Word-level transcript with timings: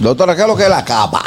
Doctora, 0.00 0.36
¿qué 0.36 0.42
es 0.42 0.48
lo 0.48 0.56
que 0.56 0.64
es 0.64 0.68
la 0.70 0.84
capa? 0.84 1.22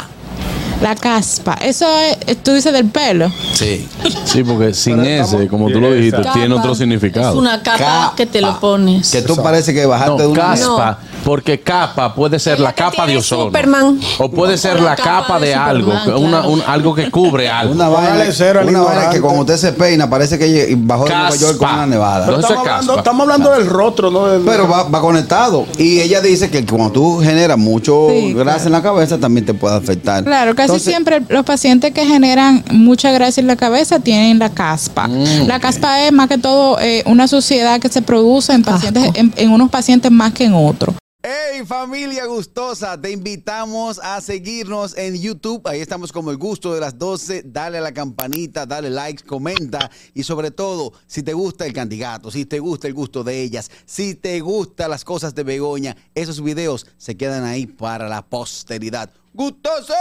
La 0.80 0.94
caspa. 0.94 1.54
Eso 1.62 1.86
es, 1.98 2.16
tú 2.34 2.52
dices 2.52 2.72
del 2.72 2.86
pelo. 2.86 3.30
Sí. 3.54 3.88
Sí, 4.24 4.44
porque 4.44 4.72
sin 4.74 5.04
ese, 5.04 5.48
como 5.48 5.70
tú 5.70 5.80
lo 5.80 5.92
dijiste, 5.92 6.22
Capa. 6.22 6.32
tiene 6.32 6.54
otro 6.54 6.74
significado. 6.74 7.30
Es 7.32 7.36
una 7.38 7.62
capa, 7.62 7.78
Capa. 7.78 8.12
que 8.16 8.26
te 8.26 8.40
lo 8.40 8.58
pones. 8.60 9.10
Que 9.10 9.22
tú 9.22 9.36
parece 9.36 9.74
que 9.74 9.84
bajaste 9.86 10.10
No, 10.12 10.18
de 10.18 10.26
una 10.28 10.40
caspa, 10.42 10.98
porque 11.24 11.60
capa 11.60 12.14
puede 12.14 12.38
ser 12.38 12.58
la, 12.60 12.72
capa 12.72 13.06
de 13.06 13.16
ozono. 13.18 13.44
Superman. 13.46 14.00
O 14.18 14.30
puede 14.30 14.56
ser 14.58 14.80
la 14.80 14.96
capa 14.96 15.22
capa 15.22 15.40
de 15.40 15.48
de, 15.48 15.54
algo, 15.54 15.92
una- 16.18 16.46
un- 16.46 16.62
algo 16.66 16.94
que 16.94 17.10
cubre 17.10 17.48
algo. 17.48 17.72
Una 17.74 17.88
vaina, 17.88 18.24
una 18.66 18.80
vaina 18.82 19.10
que 19.10 19.20
cuando 19.20 19.40
usted 19.42 19.56
se 19.56 19.72
peina 19.72 20.08
parece 20.08 20.38
que 20.38 20.74
bajó 20.78 21.04
de 21.04 21.10
Nueva. 21.14 21.36
York 21.36 21.58
con 21.58 21.68
una 21.68 21.86
nevada. 21.86 22.26
Pero- 22.26 22.40
Estamos 22.40 22.58
hablando, 22.60 22.86
caspa. 22.86 23.00
estamos 23.00 23.20
hablando 23.22 23.50
del 23.52 23.66
rostro, 23.66 24.10
¿no? 24.10 24.26
Del- 24.26 24.42
Pero 24.42 24.68
va, 24.68 24.84
va 24.84 25.00
conectado. 25.00 25.66
Y 25.78 26.00
ella 26.00 26.20
dice 26.20 26.50
que 26.50 26.64
cuando 26.64 26.90
tú 26.92 27.20
generas 27.22 27.58
mucho 27.58 28.08
Sí, 28.10 28.32
grasa 28.34 28.66
en 28.66 28.72
la 28.72 28.82
cabeza 28.82 29.18
también 29.18 29.44
te 29.46 29.54
puede 29.54 29.76
afectar. 29.76 30.24
Claro, 30.24 30.54
casi 30.54 30.66
Entonces, 30.66 30.88
siempre 30.88 31.22
los 31.28 31.44
pacientes 31.44 31.92
que 31.92 32.04
generan 32.06 32.21
mucha 32.70 33.12
grasa 33.12 33.40
en 33.40 33.46
la 33.46 33.56
cabeza 33.56 34.00
tienen 34.00 34.38
la 34.38 34.50
caspa. 34.50 35.08
Mm, 35.08 35.46
la 35.46 35.60
caspa 35.60 36.06
es 36.06 36.12
más 36.12 36.28
que 36.28 36.38
todo 36.38 36.80
eh, 36.80 37.02
una 37.06 37.28
suciedad 37.28 37.80
que 37.80 37.88
se 37.88 38.02
produce 38.02 38.52
en 38.52 38.62
pacientes, 38.62 39.10
en, 39.14 39.32
en 39.36 39.50
unos 39.50 39.70
pacientes 39.70 40.10
más 40.10 40.32
que 40.32 40.44
en 40.44 40.54
otros. 40.54 40.94
Hey 41.24 41.52
familia 41.64 42.26
gustosa, 42.26 43.00
te 43.00 43.10
invitamos 43.10 44.00
a 44.02 44.20
seguirnos 44.20 44.96
en 44.96 45.20
YouTube. 45.20 45.66
Ahí 45.66 45.80
estamos 45.80 46.10
como 46.10 46.30
el 46.30 46.36
gusto 46.36 46.74
de 46.74 46.80
las 46.80 46.98
12. 46.98 47.44
Dale 47.46 47.78
a 47.78 47.80
la 47.80 47.92
campanita, 47.92 48.66
dale 48.66 48.90
like, 48.90 49.24
comenta 49.24 49.90
y 50.14 50.22
sobre 50.22 50.50
todo, 50.50 50.92
si 51.06 51.22
te 51.22 51.32
gusta 51.32 51.66
el 51.66 51.72
candidato, 51.72 52.30
si 52.30 52.44
te 52.44 52.58
gusta 52.58 52.88
el 52.88 52.94
gusto 52.94 53.22
de 53.22 53.42
ellas, 53.42 53.70
si 53.86 54.14
te 54.14 54.40
gustan 54.40 54.90
las 54.90 55.04
cosas 55.04 55.34
de 55.34 55.44
Begoña, 55.44 55.96
esos 56.14 56.42
videos 56.42 56.86
se 56.96 57.16
quedan 57.16 57.44
ahí 57.44 57.66
para 57.66 58.08
la 58.08 58.22
posteridad. 58.22 59.10
¡Gustoso! 59.32 59.94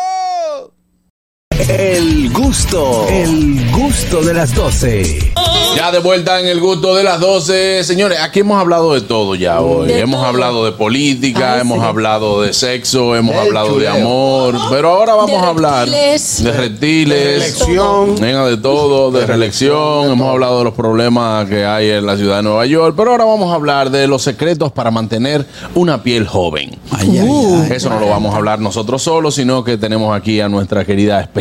El 1.60 2.32
gusto, 2.32 3.06
el 3.10 3.70
gusto 3.72 4.22
de 4.22 4.34
las 4.34 4.54
12. 4.56 5.32
Ya 5.76 5.90
de 5.92 6.00
vuelta 6.00 6.40
en 6.40 6.48
el 6.48 6.60
gusto 6.60 6.96
de 6.96 7.04
las 7.04 7.20
12. 7.20 7.84
Señores, 7.84 8.20
aquí 8.22 8.40
hemos 8.40 8.60
hablado 8.60 8.94
de 8.94 9.02
todo 9.02 9.36
ya 9.36 9.62
hoy. 9.62 9.88
De 9.88 10.00
hemos 10.00 10.20
todo. 10.20 10.28
hablado 10.30 10.66
de 10.66 10.72
política, 10.74 11.54
Ay, 11.56 11.62
hemos 11.62 11.80
sí. 11.80 11.86
hablado 11.86 12.42
de 12.42 12.52
sexo, 12.54 13.16
hemos 13.16 13.36
hablado 13.36 13.78
de 13.80 13.88
amor. 13.88 14.58
Pero 14.70 14.90
ahora 14.90 15.14
vamos 15.14 15.32
De 15.32 15.38
a 15.46 15.50
hablar 15.50 15.88
reptiles. 15.88 16.44
de 16.44 16.52
reptiles. 16.52 17.36
Elección. 17.36 18.16
Venga, 18.20 18.46
de 18.48 18.58
todo, 18.58 19.12
de 19.12 19.26
reelección. 19.26 20.12
Hemos 20.12 20.30
hablado 20.30 20.58
de 20.60 20.64
los 20.66 20.74
problemas 20.74 21.48
que 21.48 21.64
hay 21.66 21.90
en 21.92 22.06
la 22.06 22.18
ciudad 22.18 22.38
de 22.38 22.44
Nueva 22.44 22.66
York. 22.66 22.94
Pero 22.98 23.12
ahora 23.12 23.26
vamos 23.26 23.52
a 23.52 23.56
hablar 23.56 23.92
de 23.92 24.08
los 24.08 24.22
secretos 24.24 24.72
para 24.74 24.92
mantener 24.92 25.46
una 25.76 26.04
piel 26.04 26.28
joven. 26.28 26.78
Ay, 26.92 27.18
ay, 27.18 27.30
ay. 27.30 27.72
Eso 27.72 27.90
no 27.90 28.00
lo 28.00 28.08
vamos 28.10 28.34
a 28.34 28.38
hablar 28.38 28.60
nosotros 28.60 29.02
solos, 29.04 29.36
sino 29.36 29.64
que 29.64 29.78
tenemos 29.78 30.16
aquí 30.16 30.42
a 30.42 30.50
nuestra 30.50 30.84
querida 30.86 31.22
especialista, 31.22 31.41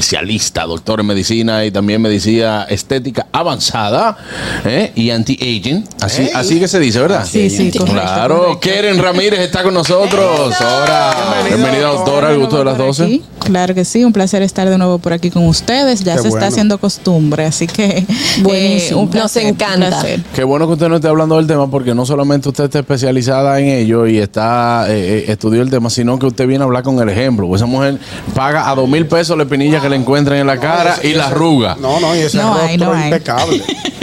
doctor 0.67 1.01
en 1.01 1.07
medicina 1.07 1.65
y 1.65 1.71
también 1.71 2.01
medicina 2.01 2.67
estética 2.69 3.27
avanzada 3.33 4.17
¿eh? 4.65 4.93
y 4.95 5.11
anti-aging. 5.11 5.85
Así, 6.01 6.29
así 6.35 6.59
que 6.61 6.69
se 6.69 6.79
dice, 6.79 7.01
¿verdad? 7.01 7.27
Sí, 7.29 7.51
sí, 7.51 7.71
correcto, 7.71 7.93
Claro. 7.93 8.39
correcto. 8.39 8.61
Keren 8.61 8.99
Ramírez 9.03 9.41
está 9.41 9.63
con 9.63 9.75
nosotros. 9.75 10.55
Ahora, 10.61 11.15
bienvenida, 11.47 11.89
doctora, 11.89 12.29
al 12.29 12.39
gusto 12.39 12.59
de 12.59 12.65
las 12.65 12.77
Por 12.77 12.87
12. 12.87 13.05
aquí. 13.05 13.23
Claro 13.41 13.75
que 13.75 13.85
sí, 13.85 14.05
un 14.05 14.13
placer 14.13 14.43
estar 14.43 14.69
de 14.69 14.77
nuevo 14.79 14.99
por 14.99 15.13
aquí 15.13 15.31
con 15.31 15.47
ustedes. 15.47 16.05
Ya 16.05 16.13
Qué 16.17 16.23
se 16.23 16.29
bueno. 16.29 16.37
está 16.45 16.49
haciendo 16.49 16.79
costumbre, 16.79 17.47
así 17.47 17.67
que 17.67 18.05
eh, 18.49 18.91
Nos 18.93 19.37
un 19.37 19.43
encanta. 19.47 19.89
placer. 19.89 20.21
Qué 20.35 20.45
bueno 20.45 20.67
que 20.67 20.75
usted 20.75 20.89
no 20.89 20.97
esté 20.97 21.09
hablando 21.09 21.37
del 21.37 21.47
tema 21.47 21.71
porque 21.71 21.95
no 21.95 22.05
solamente 22.07 22.49
usted 22.49 22.65
está 22.65 22.81
especializada 22.81 23.59
en 23.61 23.67
ello 23.69 24.07
y 24.07 24.19
está 24.19 24.87
eh, 24.89 25.25
eh, 25.27 25.33
estudió 25.33 25.63
el 25.63 25.71
tema, 25.71 25.91
sino 25.91 26.19
que 26.19 26.27
usted 26.27 26.47
viene 26.47 26.63
a 26.63 26.67
hablar 26.67 26.83
con 26.83 26.99
el 27.01 27.09
ejemplo. 27.09 27.55
Esa 27.57 27.67
mujer 27.67 27.99
paga 28.35 28.69
a 28.71 28.75
dos 28.75 28.89
mil 28.89 29.07
pesos 29.07 29.37
la 29.37 29.45
espinilla 29.45 29.81
que 29.81 29.89
le 29.91 29.97
encuentren 29.97 30.41
en 30.41 30.47
la 30.47 30.59
cara 30.59 30.97
y 31.03 31.13
la 31.13 31.27
arruga. 31.27 31.77
No, 31.79 32.01
no, 32.01 32.15
y 32.17 32.21
ese 32.21 32.39
No 32.39 32.55
hay, 32.55 32.77
rostro 32.79 32.95
no 32.95 32.99
hay. 32.99 33.05
impecable. 33.05 33.63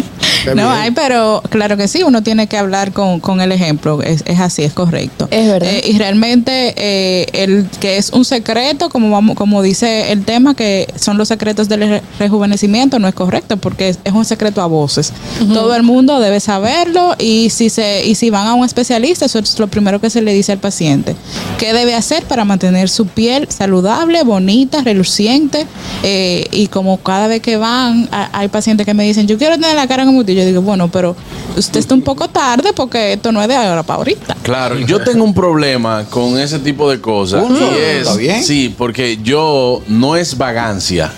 No 0.56 0.70
hay, 0.72 0.92
pero 0.92 1.42
claro 1.50 1.78
que 1.78 1.88
sí, 1.88 2.04
uno 2.04 2.24
tiene 2.24 2.48
que 2.48 2.58
hablar 2.58 2.92
con, 2.92 3.20
con 3.20 3.42
el 3.42 3.52
ejemplo, 3.52 4.02
es, 4.02 4.24
es 4.26 4.40
así, 4.40 4.64
es 4.64 4.74
correcto. 4.74 5.28
Es 5.32 5.48
verdad. 5.48 5.70
Eh, 5.72 5.82
y 5.88 5.98
realmente 5.98 6.74
eh, 6.78 7.26
el 7.34 7.68
que 7.80 7.98
es 7.98 8.12
un 8.12 8.26
secreto, 8.26 8.90
como 8.90 9.10
vamos, 9.12 9.36
como 9.36 9.62
dice 9.62 10.12
el 10.12 10.24
tema, 10.26 10.56
que 10.56 10.88
son 11.00 11.18
los 11.18 11.28
secretos 11.28 11.68
del 11.70 11.82
re- 11.82 12.02
rejuvenecimiento, 12.20 13.00
no 13.00 13.08
es 13.08 13.14
correcto, 13.16 13.58
porque 13.58 13.90
es, 13.90 14.00
es 14.04 14.14
un 14.14 14.26
secreto 14.26 14.62
a 14.62 14.68
voces. 14.68 15.12
Todo 15.54 15.76
el 15.76 15.84
mundo 15.84 16.20
debe 16.20 16.40
saberlo 16.40 17.16
y 17.20 17.50
si 17.50 17.70
se 17.70 18.06
y 18.06 18.16
si 18.16 18.30
van 18.30 18.48
a 18.48 18.54
un 18.54 18.66
especialista, 18.66 19.26
eso 19.26 19.40
es 19.40 19.58
lo 19.60 19.68
primero 19.68 20.00
que 20.02 20.10
se 20.10 20.22
le 20.22 20.34
dice 20.34 20.52
al 20.52 20.60
paciente. 20.60 21.16
¿Qué 21.58 21.74
debe 21.74 21.96
hacer 21.96 22.24
para 22.24 22.46
mantener 22.46 22.90
su 22.90 23.08
piel 23.08 23.48
saludable, 23.50 24.24
bonita, 24.24 24.82
reluciente? 24.82 25.66
Eh, 26.04 26.46
y 26.52 26.68
como 26.68 26.98
cada 26.98 27.28
vez 27.28 27.42
que 27.42 27.58
van, 27.58 28.08
a- 28.12 28.30
hay 28.38 28.48
pacientes 28.48 28.86
que 28.86 28.94
me 28.94 29.04
dicen, 29.04 29.28
yo 29.28 29.38
quiero 29.38 29.56
tener 29.56 29.76
la 29.76 29.88
cara 29.88 30.06
como 30.06 30.24
tú. 30.24 30.32
Yo 30.38 30.46
digo, 30.46 30.62
bueno, 30.62 30.88
pero 30.90 31.16
usted 31.58 31.80
está 31.80 31.94
un 31.94 32.02
poco 32.02 32.28
tarde 32.28 32.72
porque 32.74 33.14
esto 33.14 33.32
no 33.32 33.42
es 33.42 33.48
de 33.48 33.56
ahora 33.56 33.84
para 33.84 33.98
ahorita. 33.98 34.36
Claro, 34.44 34.78
yo 34.80 35.00
tengo 35.02 35.24
un 35.24 35.34
problema 35.34 36.06
con 36.10 36.38
ese 36.40 36.60
tipo 36.60 36.90
de 36.90 37.02
cosas. 37.02 37.44
Uno, 37.44 37.58
y 37.60 37.76
es, 37.82 37.98
¿está 38.08 38.16
bien? 38.16 38.44
Sí, 38.44 38.74
porque 38.78 39.18
yo 39.24 39.82
no 39.88 40.16
es 40.16 40.38
vagancia, 40.38 41.12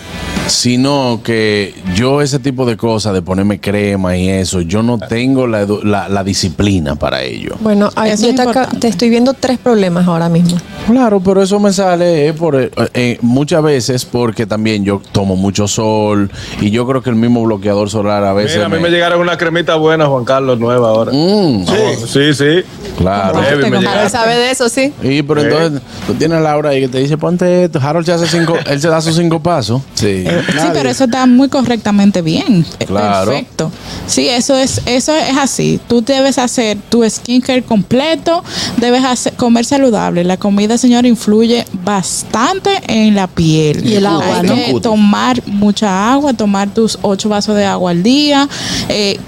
sino 0.48 1.22
que 1.24 1.76
yo 1.96 2.22
ese 2.22 2.40
tipo 2.40 2.66
de 2.66 2.76
cosas, 2.78 3.14
de 3.14 3.22
ponerme 3.22 3.60
crema 3.60 4.18
y 4.18 4.30
eso, 4.30 4.62
yo 4.62 4.82
no 4.82 4.98
tengo 4.98 5.46
la, 5.48 5.66
la- 5.84 6.10
la 6.10 6.24
disciplina 6.24 6.96
para 6.96 7.22
ello. 7.24 7.56
Bueno, 7.60 7.90
yo 7.96 8.04
es 8.04 8.20
te, 8.22 8.78
te 8.80 8.88
estoy 8.88 9.10
viendo 9.10 9.34
tres 9.34 9.58
problemas 9.60 10.08
ahora 10.08 10.28
mismo. 10.30 10.58
Claro, 10.90 11.20
pero 11.20 11.42
eso 11.44 11.60
me 11.60 11.72
sale 11.72 12.28
eh, 12.28 12.34
por, 12.34 12.56
eh, 12.60 12.72
eh, 12.96 13.18
muchas 13.22 13.62
veces 13.62 14.06
porque 14.06 14.46
también 14.46 14.84
yo 14.84 15.02
tomo 15.12 15.36
mucho 15.36 15.68
sol 15.68 16.32
y 16.62 16.72
yo 16.72 16.88
creo 16.88 17.02
que 17.04 17.10
el 17.12 17.16
mismo 17.16 17.44
bloqueador 17.44 17.90
solar 17.90 18.24
a 18.24 18.34
veces... 18.34 18.56
Mira, 18.56 18.66
a 18.66 18.70
mí 18.70 18.78
me- 18.78 18.82
me 18.84 18.90
llegaron 18.90 19.22
una 19.22 19.38
cremita 19.38 19.76
buena, 19.76 20.08
Juan 20.08 20.26
Carlos, 20.26 20.58
nueva 20.60 20.90
ahora. 20.90 21.12
Mm, 21.14 21.66
Sí, 22.08 22.34
sí. 22.34 22.64
claro. 22.98 23.40
Llegaron. 23.42 23.86
Él 24.04 24.10
sabe 24.10 24.36
de 24.36 24.52
eso, 24.52 24.68
sí. 24.68 24.92
Y 25.04 25.22
pero 25.22 25.42
entonces 25.44 25.82
tú 26.08 26.16
tienes 26.16 26.40
a 26.40 26.42
Laura 26.42 26.70
ahí 26.72 26.82
que 26.82 26.88
te 26.88 26.98
dice 27.00 27.18
ponte 27.18 27.66
esto. 27.66 27.80
Harold 27.82 28.06
se 28.08 28.14
hace 28.14 28.28
cinco, 28.28 28.56
él 28.66 28.82
se 28.82 28.88
da 28.88 29.00
sus 29.02 29.16
cinco 29.16 29.40
pasos. 29.42 29.82
Sí. 29.94 30.26
Sí, 30.26 30.68
pero 30.74 30.90
eso 30.90 31.04
está 31.04 31.26
muy 31.28 31.50
correctamente 31.50 32.22
bien. 32.24 32.66
Eh, 32.80 32.86
Claro. 32.86 33.30
Perfecto. 33.32 33.72
Sí, 34.08 34.28
eso 34.28 34.56
es, 34.56 34.82
eso 34.88 35.14
es 35.16 35.38
así. 35.38 35.80
Tú 35.88 36.02
debes 36.02 36.40
hacer 36.40 36.78
tu 36.90 37.08
skincare 37.08 37.62
completo, 37.62 38.44
debes 38.78 39.04
hacer, 39.06 39.34
comer 39.34 39.66
saludable. 39.66 40.24
La 40.24 40.38
comida, 40.38 40.79
señor, 40.80 41.06
influye 41.06 41.66
bastante 41.84 42.70
en 42.88 43.16
la 43.16 43.28
piel. 43.28 43.88
Y 43.88 43.96
el 43.96 44.06
agua, 44.06 44.40
Hay 44.40 44.48
¿no? 44.48 44.56
que 44.56 44.80
tomar 44.82 45.42
mucha 45.48 46.12
agua, 46.12 46.34
tomar 46.34 46.70
tus 46.74 46.98
ocho 47.02 47.30
vasos 47.30 47.56
de 47.56 47.66
agua 47.66 47.92
al 47.92 48.02
día, 48.04 48.48
eh, 48.88 49.20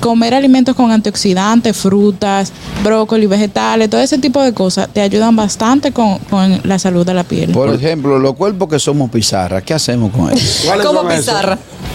comer 0.00 0.34
alimentos 0.34 0.74
con 0.74 0.90
antioxidantes, 0.90 1.76
frutas, 1.76 2.52
brócoli, 2.84 3.26
vegetales, 3.26 3.88
todo 3.90 4.00
ese 4.00 4.18
tipo 4.18 4.42
de 4.42 4.52
cosas 4.52 4.88
te 4.92 5.00
ayudan 5.00 5.34
bastante 5.36 5.92
con, 5.92 6.18
con 6.30 6.60
la 6.64 6.78
salud 6.78 7.06
de 7.06 7.14
la 7.14 7.24
piel. 7.24 7.50
Por 7.52 7.72
ejemplo, 7.74 8.18
los 8.18 8.34
cuerpos 8.34 8.68
que 8.68 8.78
somos 8.78 9.10
pizarra, 9.10 9.62
¿qué 9.62 9.74
hacemos 9.74 10.12
con 10.12 10.30
eso? 10.32 10.66
¿Cuáles 10.66 10.86
Como 10.86 11.00
son 11.02 11.12
esos? 11.12 11.34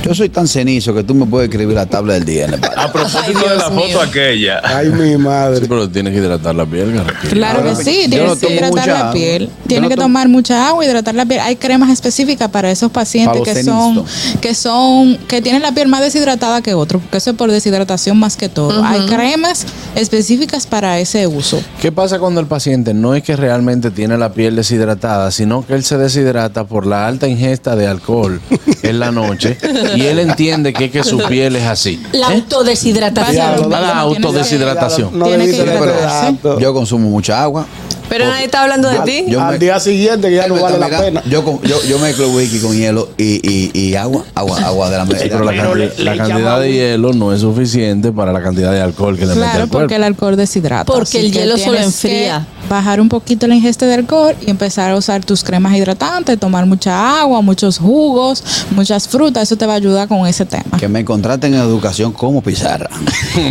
Yo 0.03 0.15
soy 0.15 0.29
tan 0.29 0.47
cenizo 0.47 0.93
que 0.95 1.03
tú 1.03 1.13
me 1.13 1.25
puedes 1.27 1.47
escribir 1.49 1.75
la 1.75 1.85
tabla 1.85 2.15
del 2.15 2.25
día 2.25 2.45
en 2.45 2.55
el 2.55 2.59
padre. 2.59 2.75
A 2.81 2.91
propósito 2.91 3.47
de 3.47 3.55
la 3.55 3.69
foto 3.69 4.01
aquella. 4.01 4.59
Ay, 4.63 4.89
mi 4.89 5.15
madre. 5.15 5.59
Sí, 5.61 5.65
pero 5.69 5.87
tienes 5.89 6.13
que 6.13 6.19
hidratar 6.19 6.55
la 6.55 6.65
piel, 6.65 6.91
Garraquillo. 6.93 7.33
Claro 7.33 7.59
Ahora, 7.59 7.77
que 7.77 7.83
sí, 7.83 8.05
tienes 8.09 8.27
no 8.29 8.35
que 8.39 8.53
hidratar 8.53 8.71
mucha 8.71 9.03
la 9.05 9.13
piel. 9.13 9.49
Tienes 9.67 9.83
no 9.83 9.89
que 9.89 9.95
tomo- 9.95 10.05
tomar 10.05 10.27
mucha 10.27 10.67
agua 10.67 10.83
y 10.83 10.87
hidratar 10.87 11.13
la 11.13 11.25
piel. 11.25 11.39
Hay 11.41 11.55
cremas 11.55 11.89
específicas 11.91 12.49
para 12.49 12.71
esos 12.71 12.91
pacientes 12.91 13.41
Para 13.41 13.53
que 13.53 13.63
son, 13.63 14.03
que 14.41 14.55
son, 14.55 15.17
que 15.27 15.41
tienen 15.41 15.61
la 15.61 15.71
piel 15.71 15.87
más 15.87 16.01
deshidratada 16.01 16.61
que 16.61 16.73
otros, 16.73 17.01
porque 17.03 17.17
eso 17.17 17.29
es 17.31 17.35
por 17.35 17.51
deshidratación 17.51 18.17
más 18.17 18.35
que 18.37 18.49
todo. 18.49 18.83
Hay 18.83 19.05
cremas 19.05 19.65
específicas 19.95 20.65
para 20.65 20.99
ese 20.99 21.27
uso. 21.27 21.61
¿Qué 21.79 21.91
pasa 21.91 22.17
cuando 22.17 22.39
el 22.41 22.47
paciente 22.47 22.93
no 22.95 23.13
es 23.13 23.21
que 23.23 23.35
realmente 23.35 23.91
tiene 23.91 24.17
la 24.17 24.33
piel 24.33 24.55
deshidratada, 24.55 25.29
sino 25.31 25.65
que 25.65 25.73
él 25.75 25.83
se 25.83 25.97
deshidrata 25.97 26.63
por 26.63 26.87
la 26.87 27.07
alta 27.07 27.27
ingesta 27.27 27.75
de 27.75 27.85
alcohol 27.87 28.41
en 28.81 28.99
la 28.99 29.11
noche 29.11 29.57
y 29.95 30.05
él 30.05 30.19
entiende 30.19 30.73
que, 30.73 30.85
es 30.85 30.91
que 30.91 31.03
su 31.03 31.17
piel 31.19 31.55
es 31.55 31.63
así? 31.65 32.01
La 32.11 32.27
autodeshidratación. 32.27 33.31
Diablo, 33.35 33.69
La 33.69 33.99
autodeshidratación. 33.99 35.17
No 35.17 35.25
Tiene 35.25 35.45
que. 35.47 36.35
Yo 36.59 36.73
consumo 36.73 37.09
mucha 37.09 37.41
agua. 37.41 37.65
Pero 38.09 38.25
nadie 38.25 38.43
está 38.43 38.63
hablando 38.63 38.89
de 38.89 38.99
ti. 39.05 39.23
Yo 39.29 39.39
Al 39.41 39.53
me- 39.53 39.57
día 39.57 39.79
siguiente 39.79 40.27
que 40.27 40.35
ya 40.35 40.45
no 40.47 40.61
vale 40.61 40.77
la 40.77 40.89
pena. 40.89 41.23
Yo, 41.29 41.61
yo, 41.63 41.81
yo 41.87 41.97
mezclo 41.97 42.29
whisky 42.31 42.59
con 42.59 42.75
hielo 42.75 43.07
y, 43.17 43.39
y, 43.41 43.71
y 43.73 43.95
agua, 43.95 44.25
agua, 44.35 44.59
agua 44.65 44.89
de 44.89 44.97
la 44.97 45.05
Sí, 45.05 45.11
pero 45.29 45.45
la, 45.45 45.51
Pero 45.51 45.63
cantidad- 45.71 45.97
le- 45.97 46.03
la 46.03 46.11
le 46.11 46.17
cantidad 46.17 46.39
llama- 46.39 46.59
de 46.59 46.73
hielo 46.73 47.13
no 47.13 47.31
es 47.33 47.39
suficiente 47.39 48.11
para 48.11 48.33
la 48.33 48.43
cantidad 48.43 48.73
de 48.73 48.81
alcohol 48.81 49.15
que 49.15 49.21
le 49.21 49.27
mete 49.29 49.39
Claro, 49.39 49.51
al 49.63 49.69
cuerpo. 49.69 49.79
porque 49.79 49.95
el 49.95 50.03
alcohol 50.03 50.35
deshidrata. 50.35 50.83
Porque 50.91 51.21
el 51.21 51.31
hielo 51.31 51.57
solo 51.57 51.77
enfría. 51.77 52.45
que 52.60 52.60
bajar 52.71 53.01
un 53.01 53.09
poquito 53.09 53.47
la 53.47 53.55
ingesta 53.55 53.85
de 53.85 53.95
alcohol 53.95 54.33
y 54.45 54.49
empezar 54.49 54.91
a 54.91 54.95
usar 54.95 55.23
tus 55.25 55.43
cremas 55.43 55.75
hidratantes, 55.75 56.39
tomar 56.39 56.65
mucha 56.65 57.19
agua, 57.21 57.41
muchos 57.41 57.77
jugos, 57.77 58.43
muchas 58.71 59.07
frutas. 59.07 59.43
Eso 59.43 59.57
te 59.57 59.65
va 59.65 59.73
a 59.73 59.75
ayudar 59.75 60.07
con 60.07 60.25
ese 60.25 60.45
tema. 60.45 60.77
Que 60.79 60.87
me 60.87 61.03
contraten 61.03 61.53
en 61.53 61.59
educación 61.59 62.11
como 62.13 62.41
pizarra. 62.41 62.89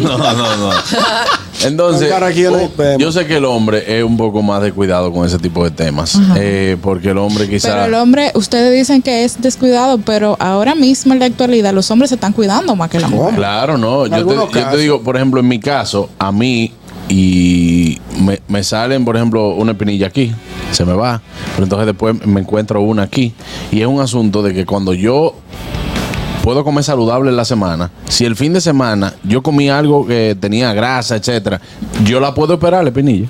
No, 0.01 0.17
no, 0.17 0.57
no. 0.57 0.71
Entonces, 1.63 2.11
oh, 2.13 2.69
tema. 2.77 2.97
yo 2.99 3.13
sé 3.13 3.27
que 3.27 3.37
el 3.37 3.45
hombre 3.45 3.99
es 3.99 4.03
un 4.03 4.17
poco 4.17 4.41
más 4.41 4.63
de 4.63 4.73
cuidado 4.73 5.13
con 5.13 5.27
ese 5.27 5.39
tipo 5.39 5.63
de 5.65 5.71
temas. 5.71 6.19
eh, 6.37 6.77
porque 6.81 7.11
el 7.11 7.19
hombre 7.19 7.45
Pero 7.45 7.51
quizás. 7.51 7.87
el 7.87 7.95
hombre, 7.95 8.31
ustedes 8.35 8.73
dicen 8.73 9.03
que 9.03 9.25
es 9.25 9.41
descuidado, 9.43 9.99
pero 9.99 10.37
ahora 10.39 10.75
mismo 10.75 11.13
en 11.13 11.19
la 11.19 11.27
actualidad 11.27 11.75
los 11.75 11.91
hombres 11.91 12.11
se 12.11 12.15
están 12.15 12.33
cuidando 12.33 12.75
más 12.77 12.89
que 12.89 12.99
la 12.99 13.09
mujer. 13.09 13.35
Claro, 13.35 13.77
no. 13.77 14.07
Yo 14.07 14.27
te, 14.27 14.35
yo 14.35 14.69
te 14.71 14.77
digo, 14.79 15.03
por 15.03 15.17
ejemplo, 15.17 15.41
en 15.41 15.49
mi 15.49 15.59
caso, 15.59 16.09
a 16.19 16.33
mí 16.33 16.73
y 17.11 17.99
me, 18.21 18.41
me 18.47 18.63
salen, 18.63 19.05
por 19.05 19.17
ejemplo, 19.17 19.49
una 19.55 19.73
espinilla 19.73 20.07
aquí, 20.07 20.33
se 20.71 20.85
me 20.85 20.93
va, 20.93 21.21
pero 21.53 21.65
entonces 21.65 21.87
después 21.87 22.25
me 22.25 22.41
encuentro 22.41 22.81
una 22.81 23.03
aquí. 23.03 23.35
Y 23.73 23.81
es 23.81 23.87
un 23.87 24.01
asunto 24.01 24.43
de 24.43 24.55
que 24.55 24.65
cuando 24.65 24.95
yo 24.95 25.35
puedo 26.43 26.63
comer 26.65 26.85
saludable 26.85 27.31
en 27.31 27.37
la 27.37 27.45
semana, 27.45 27.91
si 28.09 28.25
el 28.25 28.37
fin 28.37 28.53
de 28.53 28.61
semana 28.61 29.15
yo 29.25 29.43
comí 29.43 29.69
algo 29.69 30.07
que 30.07 30.37
tenía 30.39 30.73
grasa, 30.73 31.17
etcétera, 31.17 31.61
yo 32.05 32.21
la 32.21 32.33
puedo 32.33 32.55
operar 32.55 32.85
la 32.85 32.91
espinilla. 32.91 33.29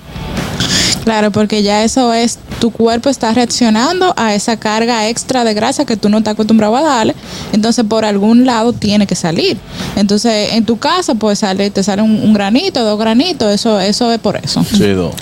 Claro, 1.05 1.31
porque 1.31 1.63
ya 1.63 1.85
eso 1.85 2.13
es, 2.13 2.39
tu 2.61 2.71
cuerpo 2.71 3.09
está 3.09 3.33
reaccionando 3.33 4.13
a 4.17 4.35
esa 4.35 4.59
carga 4.59 5.09
extra 5.09 5.45
de 5.45 5.55
grasa 5.55 5.85
que 5.85 5.97
tú 5.97 6.09
no 6.09 6.19
estás 6.19 6.35
acostumbrado 6.35 6.77
a 6.77 6.83
darle, 6.83 7.15
entonces 7.53 7.85
por 7.89 8.05
algún 8.05 8.47
lado 8.47 8.73
tiene 8.73 9.07
que 9.07 9.15
salir. 9.15 9.59
Entonces, 9.97 10.53
en 10.53 10.65
tu 10.65 10.79
casa, 10.79 11.15
pues 11.15 11.41
sale, 11.41 11.71
te 11.71 11.83
sale 11.83 12.03
un, 12.03 12.23
un 12.23 12.33
granito, 12.33 12.85
dos 12.85 12.99
granitos, 12.99 13.53
eso, 13.53 13.81
eso 13.81 14.13
es 14.13 14.19
por 14.19 14.37
eso. 14.37 14.65
Sí, 14.65 14.89
do. 14.91 15.13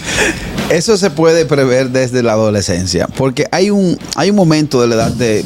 Eso 0.70 0.96
se 0.98 1.10
puede 1.10 1.46
prever 1.46 1.90
desde 1.90 2.22
la 2.22 2.32
adolescencia, 2.32 3.06
porque 3.06 3.46
hay 3.50 3.70
un, 3.70 3.98
hay 4.16 4.30
un 4.30 4.36
momento 4.36 4.80
de 4.80 4.88
la 4.88 4.94
edad 4.96 5.10
de, 5.12 5.44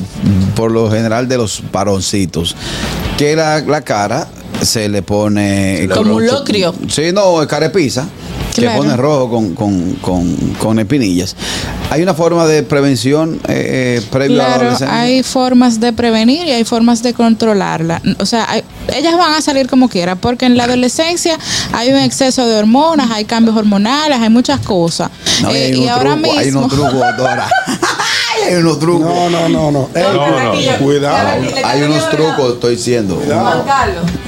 por 0.56 0.70
lo 0.72 0.90
general, 0.90 1.28
de 1.28 1.36
los 1.36 1.62
varoncitos, 1.70 2.56
que 3.16 3.36
la, 3.36 3.60
la 3.60 3.82
cara 3.82 4.26
se 4.62 4.88
le 4.88 5.02
pone... 5.02 5.88
Como 5.94 6.16
un 6.16 6.26
locrio. 6.26 6.74
Sí, 6.88 7.12
no, 7.12 7.46
carepiza. 7.46 8.06
Que 8.54 8.60
Claro. 8.62 8.78
pone 8.82 8.96
rojo 8.98 9.30
con, 9.30 9.54
con, 9.54 9.92
con, 10.02 10.36
con 10.60 10.78
espinillas. 10.78 11.34
Hay 11.90 12.02
una 12.02 12.12
forma 12.12 12.46
de 12.46 12.62
prevención 12.62 13.40
eh, 13.48 13.98
eh, 14.00 14.06
previo 14.10 14.42
a 14.42 14.48
la 14.48 14.54
adolescencia. 14.56 15.00
hay 15.00 15.22
formas 15.22 15.80
de 15.80 15.92
prevenir 15.94 16.46
y 16.46 16.50
hay 16.50 16.64
formas 16.64 17.02
de 17.02 17.14
controlarla. 17.14 18.02
O 18.18 18.26
sea, 18.26 18.44
hay- 18.50 18.62
ellas 18.94 19.16
van 19.16 19.32
a 19.32 19.40
salir 19.40 19.68
como 19.68 19.88
quiera, 19.88 20.16
porque 20.16 20.44
en 20.44 20.56
la 20.58 20.64
adolescencia 20.64 21.38
hay 21.72 21.90
un 21.92 21.98
exceso 21.98 22.46
de 22.46 22.56
hormonas, 22.56 23.10
hay 23.10 23.24
cambios 23.24 23.56
hormonales, 23.56 24.18
hay 24.20 24.28
muchas 24.28 24.60
cosas. 24.60 25.10
No, 25.40 25.50
Eh, 25.50 25.72
hay 25.72 25.84
y 25.84 25.88
ahora 25.88 26.12
trucos, 26.14 26.36
hay 26.38 26.44
mismo, 26.46 26.60
unos 26.60 26.72
trucos. 26.74 26.92
Hay 28.48 28.54
unos 28.56 28.78
trucos. 28.78 29.06
No, 29.06 29.30
no, 29.30 29.48
no, 29.48 29.70
no. 29.70 29.88
No. 29.94 30.78
Cuidado. 30.84 31.42
Hay 31.64 31.82
unos 31.82 32.10
trucos, 32.10 32.54
estoy 32.54 32.76
diciendo. 32.76 33.16
Cuidado. 33.16 33.64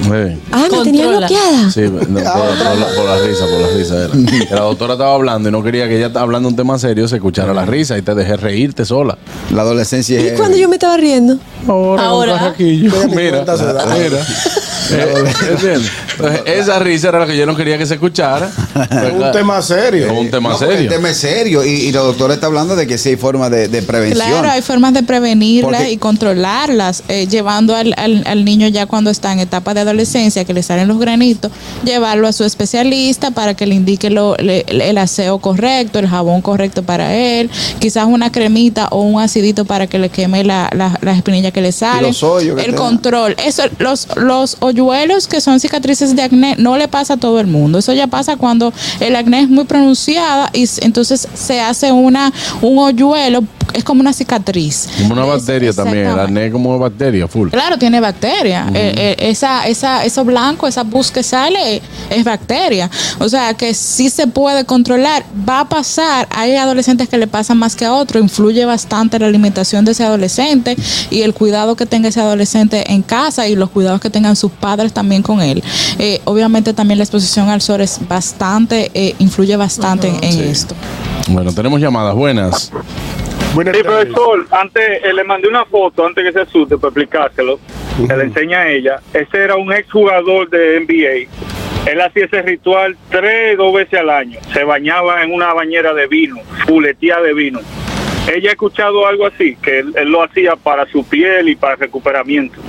Sí. 0.01 0.41
Ah, 0.51 0.67
me 0.71 0.83
tenía 0.83 1.07
bloqueada. 1.07 1.71
Sí, 1.71 1.81
no, 1.81 1.99
por, 1.99 2.07
por 2.13 2.77
la, 2.77 2.87
por 2.95 3.05
la 3.05 3.17
risa, 3.25 3.45
por 3.45 3.59
la 3.59 3.67
risa 3.77 3.95
era. 4.05 4.13
La 4.55 4.61
doctora 4.61 4.93
estaba 4.93 5.13
hablando 5.13 5.49
y 5.49 5.51
no 5.51 5.63
quería 5.63 5.87
que 5.87 5.97
ella 5.97 6.07
estaba 6.07 6.23
hablando 6.23 6.49
un 6.49 6.55
tema 6.55 6.77
serio, 6.79 7.07
se 7.07 7.15
escuchara 7.15 7.53
la 7.53 7.65
risa 7.65 7.97
y 7.97 8.01
te 8.01 8.15
dejé 8.15 8.37
reírte 8.37 8.85
sola. 8.85 9.17
La 9.53 9.61
adolescencia 9.61 10.19
¿Y 10.19 10.27
es. 10.27 10.33
cuando 10.33 10.57
yo 10.57 10.69
me 10.69 10.75
estaba 10.75 10.97
riendo? 10.97 11.37
Ahora, 11.67 12.05
Ahora. 12.05 12.53
un 12.57 12.65
Mira, 12.65 13.07
mira. 13.07 13.45
Eh, 14.91 15.23
¿entiendes? 15.51 15.91
Entonces, 16.11 16.41
esa 16.45 16.79
risa 16.79 17.09
era 17.09 17.19
la 17.19 17.25
que 17.27 17.35
yo 17.37 17.45
no 17.45 17.55
quería 17.55 17.77
que 17.77 17.85
se 17.85 17.95
escuchara. 17.95 18.49
Es 18.91 19.13
un 19.13 19.31
tema 19.31 19.61
serio. 19.61 20.05
Es 20.07 20.11
un 20.11 20.29
tema 20.31 20.49
No, 20.49 20.57
serio. 20.57 20.75
El 20.77 20.89
tema 20.89 21.13
serio 21.13 21.63
y, 21.65 21.69
y 21.69 21.91
la 21.91 22.01
doctora 22.01 22.33
está 22.35 22.47
hablando 22.47 22.75
de 22.75 22.87
que 22.87 22.97
sí 22.97 23.09
hay 23.09 23.15
forma 23.17 23.49
de, 23.49 23.67
de 23.67 23.81
prevención. 23.81 24.27
Claro, 24.27 24.49
hay 24.49 24.61
formas 24.61 24.93
de 24.93 25.03
prevenirlas 25.03 25.81
Porque- 25.81 25.91
y 25.91 25.97
controlarlas, 25.97 27.03
eh, 27.07 27.27
llevando 27.27 27.75
al, 27.75 27.93
al- 27.97 28.23
al 28.27 28.45
niño 28.45 28.67
ya 28.67 28.85
cuando 28.85 29.09
está 29.09 29.31
en 29.33 29.39
etapa 29.39 29.73
de 29.73 29.81
adolescencia, 29.81 30.45
que 30.45 30.53
le 30.53 30.63
salen 30.63 30.87
los 30.87 30.99
granitos, 30.99 31.51
llevarlo 31.83 32.27
a 32.27 32.33
su 32.33 32.43
especialista 32.43 33.31
para 33.31 33.53
que 33.55 33.65
le 33.65 33.75
indique 33.75 34.09
lo- 34.09 34.35
le- 34.37 34.65
el 34.67 34.97
aseo 34.97 35.39
correcto, 35.39 35.99
el 35.99 36.07
jabón 36.07 36.41
correcto 36.41 36.83
para 36.83 37.15
él, 37.15 37.49
quizás 37.79 38.05
una 38.05 38.31
cremita 38.31 38.87
o 38.91 39.01
un 39.01 39.21
acidito 39.21 39.65
para 39.65 39.87
que 39.87 39.99
le 39.99 40.09
queme 40.09 40.43
la- 40.43 40.69
la- 40.73 40.97
las 41.01 41.17
espinillas 41.17 41.51
que 41.53 41.61
le 41.61 41.71
salen. 41.71 42.03
los 42.07 42.23
hoyos 42.23 42.55
que 42.55 42.61
el 42.61 42.71
tenga. 42.71 42.77
control. 42.77 43.35
Eso, 43.43 43.63
los, 43.79 44.07
los 44.15 44.57
hoyuelos 44.75 45.27
que 45.27 45.39
son 45.39 45.59
cicatrices 45.59 46.15
de 46.15 46.23
acné 46.23 46.55
no 46.57 46.77
le 46.77 46.87
pasa 46.87 47.13
a 47.13 47.17
todo 47.17 47.39
el 47.39 47.47
mundo. 47.47 47.79
Eso 47.79 47.93
ya 47.93 48.07
pasa 48.07 48.35
cuando 48.35 48.73
el 48.99 49.15
acné 49.15 49.41
es 49.41 49.49
muy 49.49 49.63
pronunciada 49.63 50.49
y 50.53 50.67
entonces 50.81 51.27
se 51.33 51.61
hace 51.61 51.91
una 51.91 52.31
un 52.61 52.77
hoyuelo, 52.79 53.43
es 53.73 53.83
como 53.83 54.01
una 54.01 54.13
cicatriz. 54.13 54.87
Como 54.97 55.13
una 55.13 55.23
Es- 55.23 55.29
bacteria 55.29 55.73
también. 55.73 56.07
El 56.07 56.19
acné 56.19 56.51
como 56.51 56.69
una 56.69 56.79
bacteria, 56.79 57.27
full. 57.27 57.49
Claro, 57.49 57.77
tiene 57.77 57.99
bacteria. 57.99 58.67
Eh, 58.73 58.93
eh, 58.97 59.15
esa, 59.29 59.67
esa, 59.67 60.03
eso 60.05 60.23
blanco, 60.25 60.67
esa 60.67 60.83
pus 60.83 61.11
que 61.11 61.23
sale, 61.23 61.81
es 62.09 62.23
bacteria. 62.23 62.89
O 63.19 63.27
sea 63.29 63.53
que 63.53 63.73
sí 63.73 64.09
se 64.09 64.27
puede 64.27 64.65
controlar. 64.65 65.25
Va 65.47 65.61
a 65.61 65.69
pasar. 65.69 66.27
Hay 66.31 66.55
adolescentes 66.55 67.09
que 67.09 67.17
le 67.17 67.27
pasan 67.27 67.57
más 67.57 67.75
que 67.75 67.85
a 67.85 67.93
otros. 67.93 68.21
Influye 68.21 68.65
bastante 68.65 69.19
la 69.19 69.27
alimentación 69.27 69.85
de 69.85 69.91
ese 69.91 70.03
adolescente 70.03 70.75
y 71.09 71.21
el 71.21 71.33
cuidado 71.33 71.75
que 71.75 71.85
tenga 71.85 72.09
ese 72.09 72.21
adolescente 72.21 72.91
en 72.93 73.01
casa 73.01 73.47
y 73.47 73.55
los 73.55 73.69
cuidados 73.69 73.99
que 74.01 74.09
tengan 74.09 74.35
sus 74.35 74.51
padres 74.51 74.93
también 74.93 75.21
con 75.21 75.41
él. 75.41 75.63
Eh, 75.99 76.21
obviamente 76.25 76.73
también 76.73 76.97
la 76.97 77.03
exposición 77.03 77.49
al 77.49 77.61
sol 77.61 77.81
es 77.81 77.99
bastante, 78.07 78.91
eh, 78.93 79.15
influye 79.19 79.55
bastante 79.57 80.07
en, 80.07 80.23
en 80.23 80.39
esto. 80.49 80.75
Bueno, 81.29 81.51
tenemos 81.53 81.79
llamadas 81.81 82.15
buenas. 82.15 82.71
Buenas 83.55 83.75
Sí, 83.75 83.83
tardes. 83.83 84.05
profesor, 84.13 84.47
antes 84.51 84.83
eh, 85.03 85.13
le 85.13 85.23
mandé 85.23 85.47
una 85.47 85.65
foto 85.65 86.05
antes 86.05 86.23
que 86.25 86.31
se 86.33 86.41
asuste 86.41 86.77
para 86.77 86.89
explicárselo. 86.89 87.57
Se 88.05 88.17
le 88.17 88.23
enseña 88.25 88.59
a 88.59 88.69
ella. 88.69 88.99
Ese 89.13 89.37
era 89.37 89.55
un 89.55 89.71
exjugador 89.71 90.49
de 90.49 90.79
NBA. 90.81 91.89
Él 91.89 92.01
hacía 92.01 92.25
ese 92.25 92.41
ritual 92.41 92.97
tres, 93.09 93.55
dos 93.57 93.73
veces 93.73 93.99
al 94.01 94.09
año. 94.09 94.39
Se 94.53 94.63
bañaba 94.65 95.23
en 95.23 95.31
una 95.33 95.53
bañera 95.53 95.93
de 95.93 96.05
vino, 96.07 96.35
fuletía 96.67 97.21
de 97.21 97.33
vino. 97.33 97.61
Ella 98.27 98.49
ha 98.49 98.53
escuchado 98.53 99.07
algo 99.07 99.25
así, 99.27 99.55
que 99.61 99.79
él, 99.79 99.93
él 99.95 100.09
lo 100.09 100.23
hacía 100.23 100.55
para 100.57 100.85
su 100.87 101.05
piel 101.05 101.47
y 101.47 101.55
para 101.55 101.75
recuperamiento. 101.77 102.59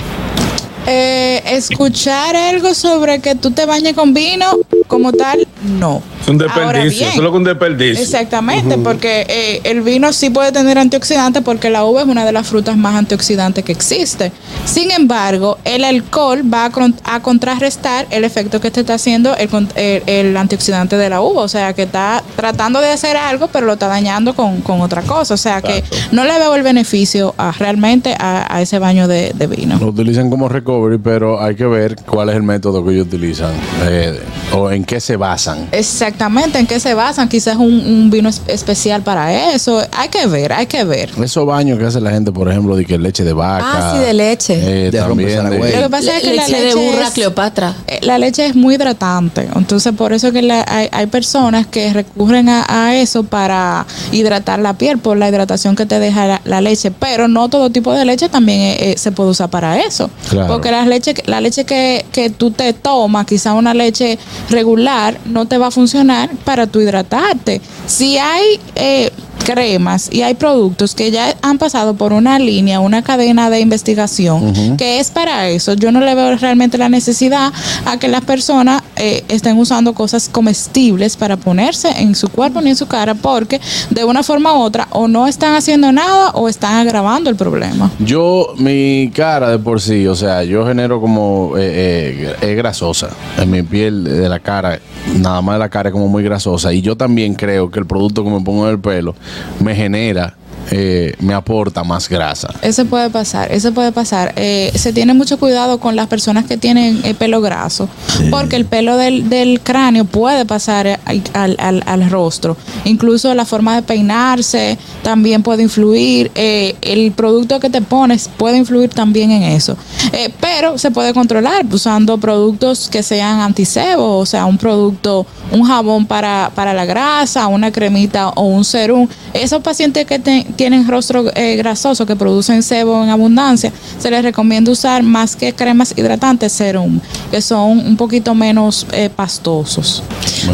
Eh, 0.87 1.43
escuchar 1.47 2.37
algo 2.37 2.73
sobre 2.75 3.21
que 3.21 3.35
tú 3.35 3.51
te 3.51 3.67
bañes 3.67 3.95
con 3.95 4.15
vino 4.15 4.47
como 4.87 5.13
tal, 5.13 5.49
no. 5.81 6.01
Es 6.27 6.31
un 6.31 6.39
desperdicio, 6.39 7.07
bien, 7.07 7.17
solo 7.17 7.31
que 7.31 7.37
un 7.39 7.45
desperdicio. 7.45 8.03
Exactamente, 8.03 8.77
porque 8.79 9.25
eh, 9.29 9.61
el 9.63 9.83
vino 9.83 10.13
sí 10.13 10.29
puede 10.31 10.51
tener 10.51 10.77
antioxidantes 10.77 11.41
porque 11.45 11.71
la 11.71 11.85
uva 11.85 12.03
es 12.03 12.09
una 12.09 12.25
de 12.25 12.33
las 12.33 12.49
frutas 12.49 12.77
más 12.77 12.97
antioxidantes 12.97 13.65
que 13.65 13.71
existe. 13.71 14.33
Sin 14.65 14.91
embargo, 14.91 15.59
el 15.65 15.85
alcohol 15.85 16.43
va 16.53 16.65
a, 16.65 16.71
con- 16.71 16.97
a 17.05 17.21
contrarrestar 17.23 18.07
el 18.11 18.25
efecto 18.25 18.61
que 18.61 18.73
te 18.73 18.81
está 18.81 18.95
haciendo 18.95 19.37
el, 19.37 19.49
con- 19.49 19.69
el- 19.77 20.03
el 20.07 20.37
antioxidante 20.37 20.97
de 20.97 21.09
la 21.09 21.21
uva. 21.21 21.43
O 21.43 21.49
sea, 21.49 21.73
que 21.75 21.83
está 21.85 22.25
tratando 22.35 22.81
de 22.81 22.89
hacer 22.91 23.17
algo, 23.17 23.47
pero 23.47 23.67
lo 23.67 23.75
está 23.75 23.87
dañando 23.87 24.35
con, 24.35 24.63
con 24.63 24.81
otra 24.81 25.03
cosa. 25.03 25.35
O 25.35 25.37
sea, 25.37 25.63
que 25.63 25.85
no 26.11 26.25
le 26.25 26.37
veo 26.41 26.57
el 26.57 26.65
beneficio 26.65 27.35
a- 27.39 27.53
realmente 27.53 28.17
a, 28.19 28.53
a 28.53 28.61
ese 28.63 28.81
baño 28.81 29.07
de, 29.07 29.33
de 29.33 29.47
vino. 29.47 29.79
Lo 29.79 29.87
utilizan 29.87 30.29
como 30.29 30.49
recovery, 30.49 30.99
pero 30.99 31.41
hay 31.41 31.55
que 31.55 31.67
ver 31.67 31.95
cuál 32.05 32.31
es 32.31 32.35
el 32.37 32.43
método 32.43 32.85
que 32.85 32.95
ellos 32.95 33.07
utilizan 33.07 33.53
eh, 33.85 34.19
o 34.57 34.71
en 34.71 34.85
qué 34.85 35.01
se 35.01 35.17
basan. 35.17 35.69
Exactamente, 35.73 36.59
en 36.59 36.67
qué 36.67 36.81
se 36.81 36.95
basan, 36.95 37.29
quizás 37.29 37.57
un, 37.57 37.65
un 37.65 38.11
vino 38.11 38.29
es- 38.29 38.43
especial 38.47 39.03
para 39.03 39.53
eso. 39.53 39.81
Hay 39.93 40.09
que 40.09 40.27
ver, 40.27 40.53
hay 40.53 40.67
que 40.67 40.85
ver. 40.85 41.11
Esos 41.23 41.47
baños 41.47 41.79
que 41.79 41.85
hace 41.87 42.01
la 42.01 42.11
gente, 42.11 42.33
por 42.33 42.49
ejemplo, 42.51 42.77
de 42.77 42.85
que 42.85 42.99
leche 42.99 43.25
de 43.25 43.33
vaca. 43.33 43.65
Ah, 43.67 43.93
sí, 43.95 43.99
de 44.05 44.15
leche. 44.15 44.55
eh, 44.55 44.91
De 44.91 44.99
también 44.99 45.49
de-. 45.51 45.59
Lo 45.77 45.83
que 45.85 45.91
pasa 45.91 46.17
es 46.17 46.23
que 46.23 46.35
la 46.35 46.47
leche 46.49 46.63
de 46.65 46.75
burra 46.75 47.07
es- 47.09 47.13
Cleopatra. 47.15 47.75
Eh, 47.87 48.01
La 48.03 48.19
leche 48.19 48.47
es 48.47 48.55
muy 48.55 48.75
hidratante, 48.77 49.49
entonces 49.57 49.93
por 49.93 50.13
eso 50.13 50.33
que 50.33 50.43
la- 50.43 50.65
hay, 50.69 50.89
hay 50.93 51.07
personas 51.07 51.67
que 51.67 51.93
recurren 51.93 52.49
a, 52.49 52.65
a 52.69 52.95
eso 52.97 53.25
para 53.25 53.87
hidratar 54.13 54.59
la 54.59 54.75
piel 54.75 54.99
por 54.99 55.17
la 55.17 55.29
hidratación 55.29 55.75
que 55.77 55.87
te 55.87 55.99
deja 55.99 56.27
la, 56.27 56.41
la 56.45 56.61
leche, 56.61 56.91
pero 56.91 57.29
no 57.29 57.49
todo 57.49 57.71
tipo 57.71 57.93
de 57.93 58.05
leche 58.05 58.29
también 58.29 58.61
eh, 58.61 58.77
eh, 58.93 58.95
se 58.99 59.13
puede 59.13 59.31
usar 59.31 59.51
para 59.51 59.79
eso, 59.81 60.11
Claro. 60.31 60.49
porque 60.53 60.71
la 60.71 60.85
leche, 60.87 61.15
la 61.27 61.41
leche 61.41 61.65
que, 61.65 62.05
que 62.13 62.31
tú 62.31 62.51
te 62.51 62.73
tomas, 62.73 63.27
quizá 63.27 63.53
una 63.55 63.75
leche 63.75 64.19
regular, 64.51 65.19
no 65.25 65.47
te 65.47 65.59
va 65.59 65.69
a 65.69 65.71
funcionar 65.71 66.31
para 66.45 66.67
tu 66.67 66.81
hidratarte. 66.81 67.61
Si 67.87 68.19
hay 68.19 68.61
eh, 68.75 69.11
cremas 69.45 70.09
y 70.13 70.23
hay 70.23 70.35
productos 70.35 70.95
que 70.95 71.11
ya 71.11 71.35
han 71.43 71.59
pasado 71.59 71.95
por 71.95 72.13
una 72.13 72.39
línea, 72.39 72.81
una 72.81 73.03
cadena 73.03 73.51
de 73.51 73.61
investigación 73.61 74.77
que 74.77 74.99
es 74.99 75.11
para 75.11 75.49
eso. 75.49 75.75
Yo 75.75 75.93
no 75.93 76.01
le 76.01 76.15
veo 76.15 76.37
realmente 76.37 76.79
la 76.79 76.89
necesidad 76.89 77.53
a 77.85 77.99
que 77.99 78.09
las 78.09 78.23
personas 78.23 78.83
eh, 78.97 79.25
estén 79.29 79.59
usando 79.59 79.93
cosas 79.95 80.29
comestibles 80.29 81.17
para 81.17 81.37
ponerse 81.37 81.89
en 82.01 82.15
su 82.15 82.29
cuerpo 82.29 82.61
ni 82.61 82.71
en 82.71 82.77
su 82.77 82.87
cara 82.87 83.15
porque 83.15 83.61
de 83.91 84.05
una 84.05 84.23
forma 84.23 84.55
u 84.55 84.61
otra 84.61 84.89
o 84.91 85.09
no 85.09 85.27
están 85.27 85.55
haciendo 85.55 85.93
nada 85.93 86.31
o 86.31 86.49
están 86.49 86.87
agravando 86.87 87.31
el 87.31 87.37
problema. 87.37 87.91
Yo, 87.99 88.55
mi 88.59 89.11
cara 89.15 89.51
de 89.51 89.59
por 89.59 89.81
sí, 89.81 90.07
o 90.07 90.15
sea, 90.15 90.45
yo 90.45 90.67
genero 90.67 91.01
como, 91.01 91.53
eh, 91.57 92.37
eh, 92.41 92.51
es 92.51 92.57
grasosa. 92.57 93.11
En 93.39 93.51
mi 93.51 93.63
piel 93.63 94.05
de 94.05 94.29
la 94.29 94.41
cara, 94.41 94.79
nada 95.19 95.41
más 95.41 95.57
de 95.57 95.59
la 95.61 95.69
cara 95.69 95.89
es 95.89 95.93
como 95.93 96.09
muy 96.09 96.23
grasosa. 96.23 96.73
Y 96.73 96.83
yo 96.83 96.97
también 96.97 97.35
creo 97.35 97.71
que 97.71 97.79
el 97.79 97.87
producto 97.87 98.25
que 98.25 98.31
me 98.31 98.41
pongo 98.41 98.67
en 98.67 98.73
el 98.73 98.79
pelo 98.79 99.15
me 99.61 99.75
genera, 99.75 100.35
eh, 100.71 101.15
me 101.21 101.35
aporta 101.35 101.85
más 101.85 102.09
grasa. 102.09 102.49
Eso 102.63 102.85
puede 102.87 103.11
pasar, 103.11 103.53
eso 103.53 103.73
puede 103.73 103.93
pasar. 103.93 104.33
Eh, 104.37 104.73
se 104.75 104.93
tiene 104.93 105.15
mucho 105.15 105.39
cuidado 105.39 105.79
con 105.79 105.97
las 105.97 106.07
personas 106.09 106.45
que 106.47 106.57
tienen 106.57 107.01
el 107.05 107.15
pelo 107.15 107.41
graso, 107.41 107.89
porque 108.31 108.57
el 108.57 108.65
pelo 108.65 108.97
del, 108.97 109.29
del 109.29 109.61
cráneo 109.61 110.05
puede 110.05 110.45
pasar 110.45 110.87
eh, 110.87 110.99
al, 111.35 111.57
al- 111.59 111.83
al 111.87 112.11
rostro. 112.11 112.57
Incluso 112.85 113.35
la 113.35 113.45
forma 113.45 113.75
de 113.77 113.83
peinarse 113.83 114.79
también 115.03 115.43
puede 115.43 115.63
influir. 115.63 116.31
eh, 116.35 116.75
el 116.83 117.13
producto 117.13 117.61
que 117.61 117.71
te 117.71 117.81
pones 117.83 118.29
puede 118.37 118.57
influir 118.59 118.91
también 118.91 119.31
en 119.31 119.43
eso. 119.43 119.77
Eh, 120.13 120.33
pero 120.41 120.79
se 120.79 120.91
puede 120.91 121.13
controlar 121.15 121.65
usando 121.71 122.19
productos 122.19 122.89
que 122.89 123.03
sean 123.03 123.41
antisebo, 123.41 124.19
o 124.19 124.27
sea, 124.27 124.47
un 124.47 124.59
producto, 124.59 125.27
un 125.53 125.63
jabón 125.65 126.07
para, 126.07 126.51
para 126.55 126.73
la 126.75 126.85
grasa, 126.85 127.47
una 127.49 127.71
cremita 127.71 128.31
o 128.31 128.43
un 128.45 128.65
serum. 128.65 129.09
Esos 129.33 129.63
pacientes 129.63 130.07
que 130.07 130.19
te- 130.19 130.47
tienen 130.57 130.89
rostro 130.89 131.25
eh, 131.35 131.57
grasoso, 131.57 132.05
que 132.07 132.17
producen 132.17 132.63
sebo 132.63 133.03
en 133.05 133.11
abundancia, 133.11 133.73
se 133.99 134.11
les 134.11 134.23
recomienda 134.23 134.73
usar 134.73 135.03
más 135.03 135.37
que 135.37 135.53
cremas 135.55 135.93
hidratantes, 135.97 136.53
serum, 136.53 136.99
que 137.31 137.41
son 137.41 137.79
un 137.87 137.97
poquito 137.97 138.35
menos 138.35 138.87
eh, 138.93 139.11
pastosos. 139.15 140.03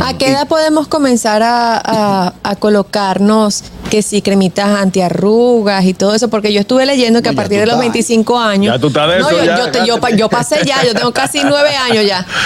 ¿A 0.04 0.14
qué 0.18 0.28
edad 0.30 0.46
podemos 0.48 0.88
comenzar 0.88 1.42
a, 1.42 1.76
a- 1.84 2.34
a 2.42 2.56
colocarnos 2.56 3.62
que 3.92 4.00
sí, 4.00 4.22
cremitas 4.22 4.68
antiarrugas 4.80 5.84
y 5.84 5.92
todo 5.92 6.14
eso? 6.14 6.28
Porque 6.28 6.50
yo 6.50 6.60
estuve 6.60 6.86
leyendo 6.86 7.20
que 7.20 7.28
a 7.28 7.34
partir 7.34 7.58
de 7.58 7.66
los 7.66 7.74
estás. 7.74 7.92
25 7.92 8.38
años. 8.38 8.74
Ya 8.74 8.80
tú 8.80 8.86
estás 8.86 9.06
de 9.12 9.18
no, 9.18 9.28
eso, 9.28 9.38
yo, 9.38 9.44
ya, 9.44 9.58
yo, 9.58 9.70
te- 9.70 9.86
yo 9.86 9.94
pa- 9.96 10.00
cállate. 10.08 10.16
yo 10.20 10.28
pasé 10.30 10.56
ya, 10.64 10.82
yo 10.82 10.94
tengo 10.94 11.12
casi 11.12 11.40
nueve 11.44 11.76
años 11.76 12.06
ya. 12.06 12.26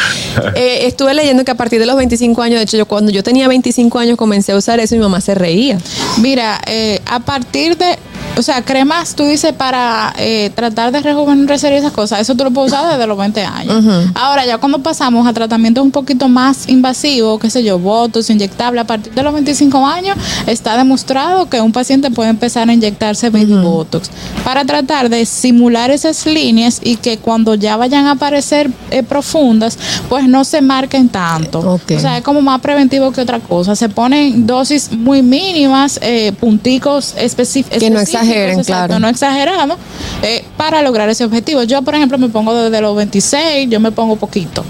Eh, 0.54 0.86
estuve 0.86 1.14
leyendo 1.14 1.44
que 1.44 1.50
a 1.50 1.54
partir 1.54 1.78
de 1.80 1.86
los 1.86 1.96
25 1.96 2.42
años, 2.42 2.58
de 2.58 2.64
hecho, 2.64 2.76
yo 2.76 2.86
cuando 2.86 3.10
yo 3.10 3.22
tenía 3.22 3.48
25 3.48 3.98
años 3.98 4.16
comencé 4.16 4.52
a 4.52 4.56
usar 4.56 4.80
eso 4.80 4.94
y 4.94 4.98
mi 4.98 5.02
mamá 5.04 5.20
se 5.20 5.34
reía. 5.34 5.78
Mira, 6.18 6.60
eh, 6.66 7.00
a 7.06 7.20
partir 7.20 7.76
de, 7.76 7.96
o 8.36 8.42
sea, 8.42 8.62
cremas, 8.62 9.14
tú 9.14 9.24
dices 9.24 9.52
para 9.52 10.12
eh, 10.18 10.50
tratar 10.54 10.92
de 10.92 11.00
rejuvenecer 11.00 11.72
y 11.72 11.76
esas 11.76 11.92
cosas, 11.92 12.20
eso 12.20 12.34
tú 12.34 12.44
lo 12.44 12.50
puedes 12.50 12.72
usar 12.72 12.90
desde 12.90 13.06
los 13.06 13.16
20 13.16 13.42
años. 13.44 13.84
Ahora, 14.14 14.44
ya 14.44 14.58
cuando 14.58 14.78
pasamos 14.80 15.26
a 15.26 15.32
tratamientos 15.32 15.82
un 15.82 15.90
poquito 15.90 16.28
más 16.28 16.68
invasivos, 16.68 17.40
qué 17.40 17.48
sé 17.48 17.62
yo, 17.62 17.78
botox, 17.78 18.30
inyectable, 18.30 18.80
a 18.80 18.84
partir 18.84 19.12
de 19.12 19.22
los 19.22 19.32
25 19.32 19.86
años, 19.86 20.16
está 20.46 20.76
demostrado 20.76 21.48
que 21.48 21.60
un 21.60 21.72
paciente 21.72 22.10
puede 22.10 22.30
empezar 22.30 22.68
a 22.68 22.72
inyectarse 22.72 23.30
baby 23.30 23.54
botox 23.54 24.10
para 24.44 24.64
tratar 24.64 25.08
de 25.08 25.24
simular 25.24 25.90
esas 25.90 26.26
líneas 26.26 26.80
y 26.82 26.96
que 26.96 27.18
cuando 27.18 27.54
ya 27.54 27.76
vayan 27.76 28.06
a 28.06 28.12
aparecer 28.12 28.70
eh, 28.90 29.02
profundas, 29.02 29.78
pues 30.08 30.28
no 30.28 30.44
se 30.44 30.60
marquen 30.60 31.08
tanto. 31.08 31.60
Ok. 31.60 31.92
O 31.96 32.00
sea, 32.00 32.18
es 32.18 32.22
como 32.22 32.42
más 32.42 32.60
preventivo 32.60 33.12
que 33.12 33.20
otra 33.20 33.40
cosa. 33.40 33.74
Se 33.74 33.88
ponen 33.88 34.46
dosis 34.46 34.92
muy 34.92 35.22
mínimas, 35.22 35.98
eh, 36.02 36.32
punticos 36.38 37.14
específicos. 37.16 37.78
Que 37.78 37.90
no 37.90 37.98
exageren, 38.26 38.64
claro. 38.64 38.98
No 38.98 39.08
exagerados, 39.08 39.78
eh, 40.22 40.44
para 40.56 40.82
lograr 40.82 41.08
ese 41.08 41.24
objetivo. 41.24 41.62
Yo, 41.62 41.82
por 41.82 41.94
ejemplo, 41.94 42.18
me 42.18 42.28
pongo 42.28 42.54
desde 42.54 42.80
los 42.80 42.96
26, 42.96 43.68
yo 43.70 43.80
me 43.80 43.92
pongo 43.92 44.16
poquito. 44.16 44.64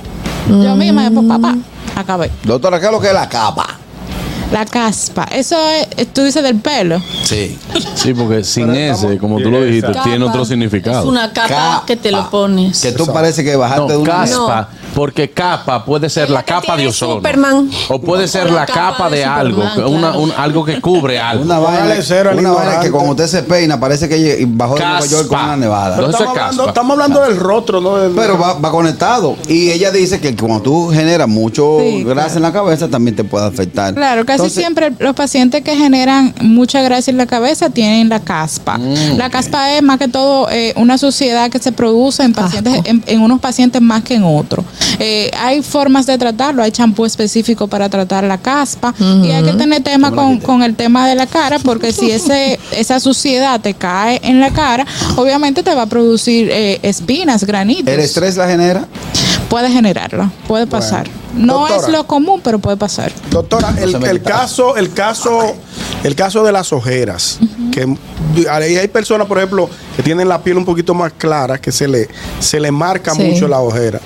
Yo 0.48 0.76
misma, 0.76 1.04
después, 1.04 1.26
papá, 1.26 1.56
acabé. 1.94 2.30
Doctora, 2.44 2.78
¿qué 2.78 2.86
es 2.86 2.92
lo 2.92 3.00
que 3.00 3.08
es 3.08 3.14
la 3.14 3.28
capa? 3.28 3.66
La 4.52 4.64
caspa, 4.64 5.25
eso 5.32 5.56
es, 5.96 6.06
tú 6.12 6.22
dices 6.22 6.40
del 6.40 6.60
pelo. 6.60 7.02
Sí. 7.25 7.58
Sí, 7.96 8.14
porque 8.14 8.44
sin 8.44 8.72
ese, 8.76 9.18
como 9.18 9.40
tú 9.40 9.50
lo 9.50 9.60
dijiste, 9.64 9.88
Capa. 9.90 10.04
tiene 10.04 10.25
otro 10.25 10.44
significado. 10.44 11.00
Es 11.00 11.06
una 11.08 11.32
capa, 11.32 11.48
Capa. 11.48 11.82
que 11.84 11.96
te 11.96 12.12
lo 12.12 12.30
pones. 12.30 12.80
Que 12.80 12.92
tú 12.92 13.06
parece 13.06 13.42
que 13.42 13.56
bajaste 13.56 13.92
de 13.94 13.98
una... 13.98 14.12
caspa, 14.20 14.68
porque 14.97 15.29
capa 15.31 15.85
puede 15.85 16.09
ser 16.09 16.31
la 16.31 16.43
capa 16.43 16.75
de 16.75 16.88
ozono. 16.88 17.17
Superman. 17.17 17.69
O 17.91 18.00
puede 18.00 18.26
ser 18.26 18.50
la 18.50 18.65
capa 18.65 19.11
de 19.11 19.23
algo, 19.26 19.62
una- 19.88 20.17
un- 20.17 20.33
algo 20.33 20.65
que 20.65 20.81
cubre 20.81 21.21
algo. 21.21 21.45
Una 21.45 21.59
vaina, 21.59 21.95
una 22.35 22.53
vaina 22.53 22.81
que 22.81 22.91
cuando 22.91 23.11
usted 23.11 23.26
se 23.26 23.43
peina 23.43 23.79
parece 23.79 24.09
que 24.09 24.47
bajó 24.49 24.75
de 24.76 24.81
Nueva 24.87 25.05
York 25.07 25.29
con 25.29 25.38
una 25.38 25.57
nevada. 25.59 25.97
Pero 25.97 26.09
estamos, 26.09 26.35
es 26.35 26.41
hablando, 26.41 26.57
caspa. 26.57 26.71
estamos 26.71 26.93
hablando 26.95 27.21
del 27.21 27.37
rostro, 27.37 27.81
¿no? 27.83 27.97
Del- 27.99 28.12
Pero 28.12 28.38
va, 28.38 28.55
va 28.55 28.71
conectado. 28.71 29.37
Y 29.49 29.71
ella 29.71 29.91
dice 29.91 30.19
que 30.19 30.35
cuando 30.35 30.62
tú 30.62 30.88
generas 30.91 31.29
mucho 31.29 31.76
Sí, 31.81 32.03
grasa 32.03 32.15
claro. 32.23 32.37
en 32.38 32.43
la 32.45 32.53
cabeza 32.55 32.88
también 32.88 33.15
te 33.17 33.25
puede 33.25 33.45
afectar. 33.47 33.93
Claro, 33.95 34.25
casi 34.25 34.37
Entonces, 34.37 34.59
siempre 34.62 34.93
los 34.99 35.15
pacientes 35.15 35.62
que 35.62 35.76
generan 35.76 36.35
mucha 36.41 36.81
grasa 36.81 37.11
en 37.11 37.19
la 37.19 37.26
cabeza 37.26 37.69
tienen 37.69 38.09
la 38.09 38.21
caspa. 38.21 38.79
Mm, 38.79 39.19
la 39.19 39.29
caspa 39.29 39.75
es 39.75 39.83
más 39.83 39.99
que 39.99 40.09
todo 40.09 40.49
eh, 40.50 40.73
una 40.76 40.97
suciedad 40.97 41.50
que 41.50 41.59
se 41.59 41.71
produce 41.71 42.23
en 42.23 42.33
pacientes, 42.33 42.81
en, 42.87 43.05
en 43.07 43.21
unos 43.21 43.41
pacientes 43.41 43.83
más 43.83 44.03
que 44.03 44.15
en 44.15 44.25
otros. 44.25 44.65
Eh, 44.99 45.31
hay 45.38 45.62
formas 45.62 46.07
de 46.07 46.16
tratarlo, 46.19 46.62
hay 46.62 46.71
champú 46.71 47.05
específico 47.05 47.69
para 47.69 47.88
tratar 47.88 48.25
la 48.25 48.38
caspa 48.38 48.95
y 48.99 49.31
hay 49.31 49.43
que 49.45 49.52
tener 49.52 49.83
tema 49.83 50.11
con, 50.11 50.38
con 50.40 50.62
el 50.62 50.75
tema 50.75 51.07
de 51.09 51.14
la 51.14 51.26
cara 51.26 51.59
porque 51.59 51.93
si 51.93 52.11
ese 52.11 52.59
esa 52.73 52.99
suciedad 53.00 53.61
te 53.61 53.75
cae 53.75 54.21
en 54.23 54.40
la 54.40 54.50
cara, 54.52 54.87
obviamente 55.16 55.62
te 55.62 55.75
va 55.75 55.83
a 55.83 55.87
producir 55.87 56.49
eh, 56.50 56.78
espinas, 56.83 57.45
granitos. 57.45 57.93
¿El 57.93 58.00
estrés 58.00 58.37
la 58.37 58.49
genera? 58.49 58.87
Puede 59.49 59.71
generarlo, 59.71 60.31
puede 60.49 60.66
pasar. 60.66 61.09
No 61.35 61.61
Doctora. 61.61 61.76
es 61.83 61.88
lo 61.88 62.07
común, 62.07 62.40
pero 62.43 62.59
puede 62.59 62.76
pasar. 62.78 63.12
Doctora, 63.31 63.75
el, 63.78 63.95
el 64.05 64.23
caso, 64.23 64.76
el 64.76 64.93
caso, 64.93 65.55
el 66.02 66.14
caso 66.14 66.43
de 66.43 66.50
las 66.50 66.73
ojeras, 66.73 67.38
que 67.71 67.87
hay 68.50 68.76
hay 68.76 68.88
personas, 68.88 69.26
por 69.26 69.37
ejemplo, 69.38 69.69
que 69.95 70.02
tienen 70.02 70.28
la 70.28 70.43
piel 70.43 70.57
un 70.57 70.64
poquito 70.64 70.95
más 70.95 71.12
clara, 71.12 71.59
que 71.59 71.71
se 71.73 71.87
le, 71.87 72.09
se 72.40 72.59
le 72.59 72.71
marca 72.73 73.14
Sí. 73.14 73.23
mucho 73.23 73.47
la 73.49 73.61
ojera. 73.61 74.00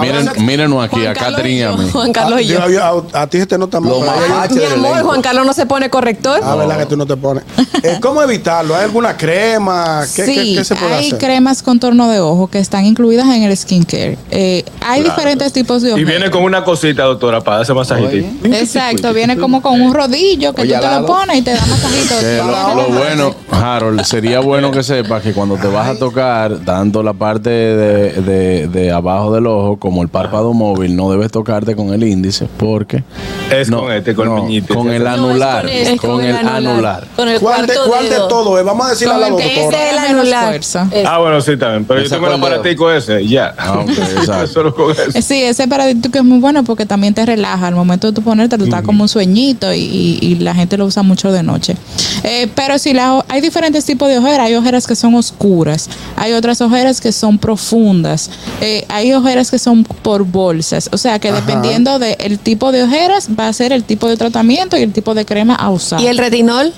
Miren, 0.00 0.30
mírenos 0.44 0.84
aquí, 0.84 0.96
Juan 0.96 1.06
a 1.08 1.14
Catherine 1.14 1.58
y 1.58 1.62
a 1.62 1.72
mí. 1.72 1.88
Juan 1.90 2.12
Carlos 2.12 2.40
y 2.40 2.46
yo. 2.46 2.58
Ah, 2.62 2.68
yo- 2.68 3.06
a, 3.14 3.22
a 3.22 3.26
ti 3.26 3.38
se 3.38 3.46
te 3.46 3.56
nota 3.58 3.80
más. 3.80 3.90
Lo 3.90 4.00
pero 4.00 4.10
a 4.12 4.16
ella- 4.16 4.28
mapache 4.28 4.54
Mi 4.54 4.64
amor. 4.64 5.02
Juan 5.02 5.22
Carlos 5.22 5.46
no 5.46 5.52
se 5.52 5.66
pone 5.66 5.90
corrector. 5.90 6.40
Ah, 6.42 6.56
¿verdad 6.56 6.78
que 6.78 6.86
tú 6.86 6.96
no 6.96 7.06
te 7.06 7.16
pones? 7.16 7.44
Eh, 7.82 7.98
¿Cómo 8.00 8.20
evitarlo? 8.22 8.74
¿Hay 8.74 8.84
alguna 8.84 9.16
crema? 9.16 10.00
¿Qué, 10.16 10.24
sí, 10.24 10.54
qué 10.56 10.64
se 10.64 10.74
puede 10.74 10.94
hay 10.94 11.06
hacer? 11.08 11.18
cremas 11.18 11.62
contorno 11.62 12.08
de 12.08 12.20
ojo 12.20 12.48
que 12.48 12.58
están 12.58 12.84
incluidas 12.86 13.26
en 13.28 13.42
el 13.44 13.54
skincare. 13.56 14.16
Eh, 14.30 14.64
hay 14.80 15.02
diferentes 15.02 15.52
tipos 15.52 15.82
de 15.82 15.90
Y 15.90 15.92
ojeras. 15.92 16.10
viene 16.10 16.30
con 16.30 16.42
una 16.42 16.64
cosita, 16.64 17.02
doctora, 17.04 17.42
para 17.42 17.62
ese 17.62 17.74
masajito. 17.74 18.26
Exacto, 18.44 19.12
viene 19.12 19.36
como 19.36 19.60
con 19.62 19.80
un 19.80 19.94
rodillo 19.94 20.52
que 20.54 20.62
Oye, 20.62 20.74
tú 20.74 20.80
te 20.80 20.90
lo 21.00 21.06
pones 21.06 21.36
y 21.36 21.42
te 21.42 21.52
da 21.52 21.60
masajito. 21.66 22.14
Lo, 22.46 22.74
lo 22.74 22.88
bueno, 22.98 23.34
Harold, 23.50 24.02
sería 24.04 24.40
bueno 24.40 24.70
que 24.70 24.82
sepas 24.82 25.22
que 25.22 25.32
cuando 25.32 25.56
te 25.56 25.66
vas 25.68 25.88
a 25.88 25.98
tocar, 25.98 26.58
tanto 26.64 27.02
la 27.02 27.12
parte 27.12 27.50
de, 27.50 28.12
de- 28.22 28.68
de 28.68 28.90
abajo 28.92 29.32
del 29.34 29.46
ojo 29.46 29.75
como 29.78 30.02
el 30.02 30.08
párpado 30.08 30.52
móvil, 30.52 30.96
no 30.96 31.10
debes 31.10 31.30
tocarte 31.30 31.74
con 31.76 31.92
el 31.92 32.02
índice 32.04 32.46
porque 32.56 33.02
Es 33.50 33.70
con 33.70 33.90
este, 33.92 34.14
con 34.14 34.28
el 34.28 34.42
meñique. 34.42 34.74
con 34.74 34.90
el 34.90 35.02
No, 35.02 35.08
es 35.10 35.14
anular, 35.18 35.62
con 35.66 35.70
este, 35.72 35.96
con, 35.98 36.20
el 36.24 36.36
anular. 36.36 37.06
Con 37.16 37.28
el 37.28 37.40
¿Cuál 37.40 37.66
de, 37.66 37.74
cuál 37.86 38.08
de 38.08 38.16
todo? 38.28 38.58
es? 38.58 38.64
Vamos 38.64 38.86
a 38.86 38.90
decirle 38.90 39.14
a 39.14 39.18
la 39.18 39.28
Con 39.30 39.40
el 39.42 39.48
que 39.48 39.60
doctora. 39.60 39.76
Ese 39.78 39.86
es 39.88 39.94
el 39.96 40.00
menos 40.02 40.20
anular. 40.20 40.48
fuerza. 40.48 40.90
Ah, 41.06 41.18
bueno, 41.18 41.40
sí, 41.40 41.56
también. 41.56 41.84
Pero 41.84 42.02
yo 42.02 42.08
tengo 42.10 42.26
el 42.26 42.32
el 42.34 42.38
aparatico 42.38 42.90
ese 42.90 43.26
ya. 43.26 43.54
Ah, 43.58 43.78
ok, 43.80 43.88
exacto. 44.18 44.46
Solo 44.46 44.74
con 44.74 44.90
eso. 44.92 45.02
Eh, 45.14 45.22
Sí, 45.22 45.42
ese 45.42 45.66
paradito 45.68 46.08
es 46.12 46.24
muy 46.24 46.38
bueno 46.38 46.62
porque 46.64 46.86
también 46.86 47.14
te 47.14 47.24
relaja. 47.26 47.66
Al 47.66 47.74
momento 47.74 48.06
de 48.06 48.12
tú 48.12 48.22
ponerte, 48.22 48.56
tú 48.58 48.64
estás 48.64 48.82
como 48.82 49.02
un 49.02 49.08
sueñito 49.08 49.72
y, 49.72 49.78
y- 49.80 50.18
y 50.22 50.34
la 50.36 50.54
gente 50.54 50.76
lo 50.76 50.86
usa 50.86 51.02
mucho 51.02 51.32
de 51.32 51.42
noche. 51.42 51.76
Eh, 52.22 52.48
pero 52.54 52.78
sí, 52.78 52.92
la, 52.94 53.24
hay 53.28 53.40
diferentes 53.40 53.84
tipos 53.84 54.08
de 54.08 54.18
ojeras. 54.18 54.46
Hay 54.46 54.54
ojeras 54.54 54.86
que 54.86 54.94
son 54.96 55.14
oscuras, 55.14 55.88
hay 56.16 56.32
otras 56.32 56.60
ojeras 56.60 57.00
que 57.00 57.12
son 57.12 57.38
profundas, 57.38 58.30
eh, 58.60 58.84
hay 58.88 59.12
ojeras 59.12 59.50
que 59.50 59.58
son 59.58 59.65
por 59.74 60.24
bolsas. 60.24 60.88
O 60.92 60.98
sea 60.98 61.18
que 61.18 61.32
dependiendo 61.32 61.98
del 61.98 62.38
tipo 62.38 62.72
de 62.72 62.82
ojeras, 62.84 63.28
va 63.38 63.48
a 63.48 63.52
ser 63.52 63.72
el 63.72 63.84
tipo 63.84 64.08
de 64.08 64.16
tratamiento 64.16 64.76
y 64.76 64.82
el 64.82 64.92
tipo 64.92 65.14
de 65.14 65.24
crema 65.24 65.54
a 65.54 65.70
usar. 65.70 66.00
¿Y 66.00 66.06
el 66.06 66.18
retinol? 66.18 66.72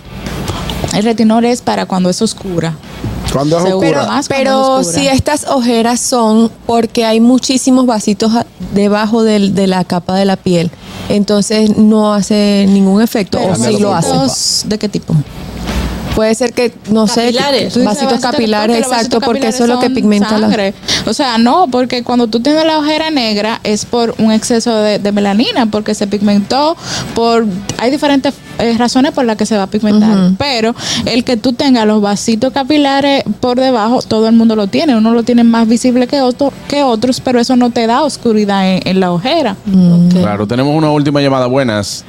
El 0.95 1.02
retinol 1.04 1.45
es 1.45 1.61
para 1.61 1.87
cuando 1.87 2.09
es 2.11 2.21
oscura. 2.23 2.75
Cuando 3.33 3.59
es 3.59 3.64
Seguro. 3.64 3.78
oscura. 3.88 4.00
Pero- 4.00 4.11
más 4.12 4.28
cuando 4.28 4.45
Pero 4.45 4.80
es 4.80 4.87
oscura. 4.87 5.00
si 5.02 5.09
estas 5.09 5.45
ojeras 5.49 6.00
son 6.00 6.50
porque 6.66 7.04
hay 7.04 7.21
muchísimos 7.21 7.85
vasitos 7.85 8.33
debajo 8.75 9.23
del- 9.23 9.54
de 9.54 9.66
la 9.66 9.85
capa 9.85 10.14
de 10.14 10.25
la 10.25 10.37
piel, 10.37 10.71
entonces 11.11 11.76
no 11.76 12.14
hace 12.14 12.64
ningún 12.68 13.02
efecto 13.02 13.38
Pero 13.38 13.52
o 13.52 13.57
sí 13.57 13.78
lo 13.78 13.95
hace. 13.95 14.66
¿De 14.66 14.78
qué 14.78 14.88
tipo? 14.88 15.14
Puede 16.18 16.34
ser 16.34 16.52
que, 16.52 16.72
no 16.90 17.06
Capilares. 17.06 17.75
sé, 17.75 17.84
vasitos 17.84 18.18
capilares, 18.18 18.76
porque 18.76 18.78
exacto, 18.78 19.20
vasitos 19.20 19.25
porque 19.25 19.46
eso 19.46 19.62
es 19.62 19.68
lo 19.70 19.78
que 19.78 19.88
pigmenta 19.88 20.30
son 20.30 20.40
la... 20.40 20.48
sangre. 20.48 20.75
O 21.06 21.12
sea, 21.12 21.38
no, 21.38 21.68
porque 21.70 22.02
cuando 22.02 22.26
tú 22.26 22.40
tienes 22.40 22.64
la 22.64 22.76
ojera 22.76 23.12
negra 23.12 23.60
es 23.62 23.84
por 23.84 24.16
un 24.18 24.32
exceso 24.32 24.75
de, 24.78 24.98
de 24.98 25.12
melanina, 25.12 25.66
porque 25.66 25.94
se 25.94 26.08
pigmentó 26.08 26.76
por... 27.14 27.46
Hay 27.78 27.92
diferentes 27.92 28.34
eh, 28.58 28.75
razones 28.76 29.12
por 29.12 29.26
las 29.26 29.37
que 29.37 29.46
se 29.46 29.56
va 29.56 29.62
a 29.62 29.66
pigmentar. 29.68 30.32
Pero 30.37 30.75
el 31.06 31.22
que 31.22 31.37
tú 31.37 31.52
tengas 31.52 31.87
los 31.87 32.02
vasitos 32.02 32.52
capilares 32.52 33.22
por 33.38 33.60
debajo, 33.60 34.02
todo 34.02 34.26
el 34.26 34.34
mundo 34.34 34.56
lo 34.56 34.66
tiene. 34.66 34.96
Uno 34.96 35.12
lo 35.12 35.22
tiene 35.22 35.44
más 35.44 35.68
visible 35.68 36.08
que, 36.08 36.20
otro, 36.20 36.52
que 36.66 36.82
otros, 36.82 37.20
pero 37.20 37.38
eso 37.38 37.54
no 37.54 37.70
te 37.70 37.87
da 37.87 38.02
oscuridad 38.02 38.68
en, 38.68 38.80
en 38.84 38.98
la 38.98 39.12
ojera. 39.12 39.54
Claro, 40.10 40.48
tenemos 40.48 40.75
una 40.75 40.90
última 40.90 41.20
llamada. 41.20 41.46
Buenas. 41.46 42.04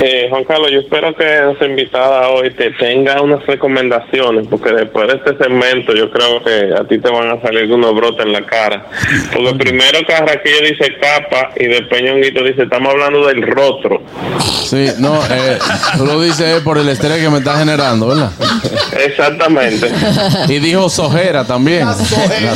Eh, 0.00 0.26
Juan 0.30 0.44
Carlos, 0.44 0.70
yo 0.72 0.80
espero 0.80 1.14
que 1.14 1.24
nuestra 1.42 1.66
invitada 1.66 2.28
hoy 2.30 2.50
te 2.50 2.70
tenga 2.72 3.22
unas 3.22 3.46
recomendaciones, 3.46 4.46
porque 4.48 4.72
después 4.72 5.06
de 5.06 5.14
este 5.14 5.36
segmento 5.36 5.94
yo 5.94 6.10
creo 6.10 6.42
que 6.42 6.74
a 6.74 6.84
ti 6.84 6.98
te 6.98 7.08
van 7.08 7.30
a 7.30 7.40
salir 7.40 7.70
unos 7.72 7.94
brotes 7.94 8.26
en 8.26 8.32
la 8.32 8.44
cara. 8.44 8.86
Porque 9.32 9.54
primero 9.54 10.00
Carraquillo 10.06 10.60
dice 10.62 10.92
capa 11.00 11.50
y 11.56 11.66
después 11.66 12.02
Ñonguito 12.02 12.42
dice, 12.42 12.64
estamos 12.64 12.92
hablando 12.92 13.26
del 13.28 13.42
rostro. 13.42 14.02
Sí, 14.64 14.88
no, 14.98 15.20
eh, 15.30 15.58
tú 15.96 16.06
lo 16.06 16.20
dices 16.20 16.60
por 16.62 16.78
el 16.78 16.88
estrés 16.88 17.18
que 17.18 17.30
me 17.30 17.38
está 17.38 17.58
generando, 17.58 18.08
¿verdad? 18.08 18.32
Exactamente. 19.06 19.88
Y 20.48 20.58
dijo 20.58 20.88
sojera 20.88 21.44
también. 21.44 21.86
La 21.86 21.94
sojera. 21.94 22.54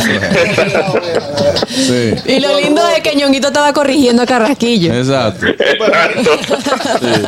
Sí. 1.68 2.14
Y 2.26 2.40
lo 2.40 2.58
lindo 2.58 2.82
es 2.88 3.02
que 3.02 3.14
Ñonguito 3.14 3.48
estaba 3.48 3.72
corrigiendo 3.72 4.22
a 4.22 4.26
Carrasquillo. 4.26 4.94
Exacto. 4.94 5.46
Exacto. 5.46 6.30